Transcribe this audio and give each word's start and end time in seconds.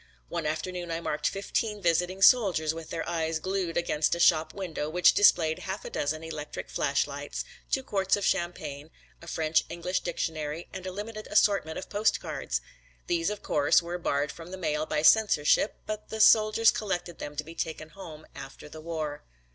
One 0.29 0.47
afternoon 0.47 0.89
I 0.89 0.99
marked 0.99 1.27
fifteen 1.29 1.79
visiting 1.79 2.23
soldiers 2.23 2.73
with 2.73 2.89
their 2.89 3.07
eyes 3.07 3.37
glued 3.37 3.77
against 3.77 4.15
a 4.15 4.19
shop 4.19 4.51
window 4.51 4.89
which 4.89 5.13
displayed 5.13 5.59
half 5.59 5.85
a 5.85 5.91
dozen 5.91 6.23
electric 6.23 6.71
flashlights, 6.71 7.45
two 7.69 7.83
quarts 7.83 8.15
of 8.15 8.25
champagne, 8.25 8.89
a 9.21 9.27
French 9.27 9.63
English 9.69 9.99
dictionary 9.99 10.67
and 10.73 10.87
a 10.87 10.91
limited 10.91 11.27
assortment 11.29 11.77
of 11.77 11.87
postcards. 11.87 12.61
These, 13.05 13.29
of 13.29 13.43
course, 13.43 13.83
were 13.83 13.99
barred 13.99 14.31
from 14.31 14.49
the 14.49 14.57
mail 14.57 14.87
by 14.87 15.03
censorship 15.03 15.75
but 15.85 16.09
the 16.09 16.19
soldiers 16.19 16.71
collected 16.71 17.19
them 17.19 17.35
to 17.35 17.43
be 17.43 17.53
taken 17.53 17.89
home 17.89 18.25
after 18.35 18.67
the 18.67 18.81
war. 18.81 19.23